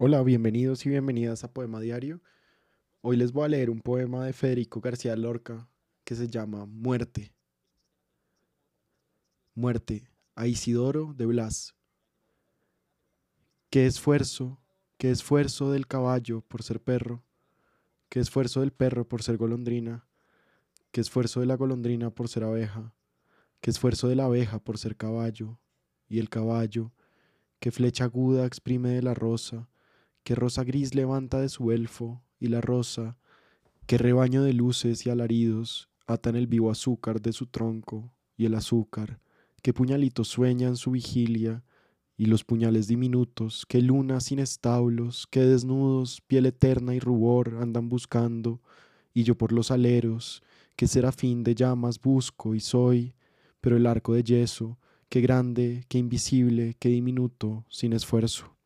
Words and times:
Hola, 0.00 0.22
bienvenidos 0.22 0.86
y 0.86 0.90
bienvenidas 0.90 1.42
a 1.42 1.52
Poema 1.52 1.80
Diario. 1.80 2.20
Hoy 3.00 3.16
les 3.16 3.32
voy 3.32 3.46
a 3.46 3.48
leer 3.48 3.68
un 3.68 3.80
poema 3.80 4.24
de 4.24 4.32
Federico 4.32 4.80
García 4.80 5.16
Lorca 5.16 5.68
que 6.04 6.14
se 6.14 6.28
llama 6.28 6.66
Muerte. 6.66 7.34
Muerte 9.56 10.08
a 10.36 10.46
Isidoro 10.46 11.14
de 11.14 11.26
Blas. 11.26 11.74
Qué 13.70 13.86
esfuerzo, 13.86 14.60
qué 14.98 15.10
esfuerzo 15.10 15.72
del 15.72 15.88
caballo 15.88 16.42
por 16.42 16.62
ser 16.62 16.80
perro, 16.80 17.24
qué 18.08 18.20
esfuerzo 18.20 18.60
del 18.60 18.70
perro 18.70 19.08
por 19.08 19.24
ser 19.24 19.36
golondrina, 19.36 20.06
qué 20.92 21.00
esfuerzo 21.00 21.40
de 21.40 21.46
la 21.46 21.56
golondrina 21.56 22.10
por 22.10 22.28
ser 22.28 22.44
abeja, 22.44 22.94
qué 23.60 23.72
esfuerzo 23.72 24.06
de 24.06 24.14
la 24.14 24.26
abeja 24.26 24.60
por 24.60 24.78
ser 24.78 24.96
caballo, 24.96 25.58
y 26.08 26.20
el 26.20 26.28
caballo, 26.28 26.92
qué 27.58 27.72
flecha 27.72 28.04
aguda 28.04 28.46
exprime 28.46 28.90
de 28.90 29.02
la 29.02 29.14
rosa, 29.14 29.68
que 30.28 30.34
rosa 30.34 30.62
gris 30.62 30.94
levanta 30.94 31.40
de 31.40 31.48
su 31.48 31.72
elfo, 31.72 32.22
y 32.38 32.48
la 32.48 32.60
rosa, 32.60 33.16
que 33.86 33.96
rebaño 33.96 34.42
de 34.42 34.52
luces 34.52 35.06
y 35.06 35.08
alaridos 35.08 35.88
atan 36.06 36.36
el 36.36 36.46
vivo 36.46 36.70
azúcar 36.70 37.22
de 37.22 37.32
su 37.32 37.46
tronco, 37.46 38.12
y 38.36 38.44
el 38.44 38.54
azúcar, 38.54 39.20
que 39.62 39.72
puñalito 39.72 40.24
sueña 40.24 40.68
en 40.68 40.76
su 40.76 40.90
vigilia, 40.90 41.64
y 42.18 42.26
los 42.26 42.44
puñales 42.44 42.88
diminutos, 42.88 43.64
que 43.64 43.80
luna 43.80 44.20
sin 44.20 44.38
establos, 44.38 45.26
que 45.30 45.40
desnudos, 45.40 46.20
piel 46.20 46.44
eterna 46.44 46.94
y 46.94 47.00
rubor 47.00 47.56
andan 47.62 47.88
buscando, 47.88 48.60
y 49.14 49.22
yo 49.22 49.34
por 49.34 49.50
los 49.50 49.70
aleros, 49.70 50.42
que 50.76 50.88
serafín 50.88 51.42
de 51.42 51.54
llamas 51.54 52.02
busco 52.02 52.54
y 52.54 52.60
soy, 52.60 53.14
pero 53.62 53.78
el 53.78 53.86
arco 53.86 54.12
de 54.12 54.24
yeso, 54.24 54.78
que 55.08 55.22
grande, 55.22 55.86
que 55.88 55.96
invisible, 55.96 56.74
que 56.78 56.90
diminuto, 56.90 57.64
sin 57.70 57.94
esfuerzo. 57.94 58.57